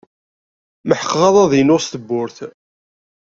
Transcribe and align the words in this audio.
Meḥqeɣ 0.87 1.21
aḍad-inu 1.29 1.77
s 1.83 1.85
tewwurt. 1.91 2.37